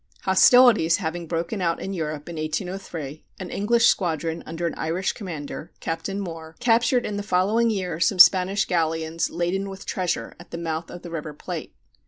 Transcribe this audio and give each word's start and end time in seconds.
Hostilities 0.23 0.97
having 0.97 1.27
broken 1.27 1.61
out 1.61 1.79
in 1.79 1.93
Europe 1.93 2.27
in 2.27 2.35
1803, 2.37 3.23
an 3.39 3.51
English 3.51 3.85
squadron 3.85 4.41
under 4.47 4.65
an 4.65 4.73
Irish 4.73 5.13
commander, 5.13 5.71
Captain 5.79 6.19
Moore, 6.19 6.55
captured 6.59 7.05
in 7.05 7.17
the 7.17 7.21
following 7.21 7.69
year 7.69 7.99
some 7.99 8.17
Spanish 8.17 8.65
galleons 8.65 9.29
laden 9.29 9.69
with 9.69 9.85
treasure 9.85 10.33
at 10.39 10.49
the 10.49 10.57
mouth 10.57 10.89
of 10.89 11.03
the 11.03 11.11
River 11.11 11.35
Plate. 11.35 11.75